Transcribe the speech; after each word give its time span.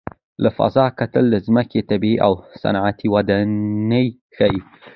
له 0.43 0.49
فضا 0.57 0.85
کتل 0.99 1.23
د 1.31 1.35
ځمکې 1.47 1.79
طبیعي 1.91 2.17
او 2.25 2.33
صنعتي 2.61 3.07
ودانۍ 3.13 4.07
ښيي. 4.35 4.61